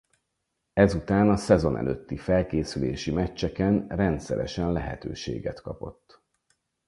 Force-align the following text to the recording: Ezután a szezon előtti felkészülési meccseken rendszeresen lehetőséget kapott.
Ezután 0.73 1.29
a 1.29 1.35
szezon 1.35 1.77
előtti 1.77 2.17
felkészülési 2.17 3.11
meccseken 3.11 3.87
rendszeresen 3.87 4.71
lehetőséget 4.71 5.61
kapott. 5.61 6.23